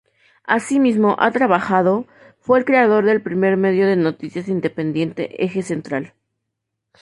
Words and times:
Asimismo 0.47 1.15
ha 1.19 1.29
trabajado 1.29 2.07
fue 2.39 2.57
el 2.57 2.65
creador 2.65 3.05
del 3.05 3.21
primer 3.21 3.55
medio 3.55 3.85
de 3.85 3.95
noticias 3.97 4.47
independiente 4.47 5.45
Eje 5.45 5.61
Central". 5.61 6.15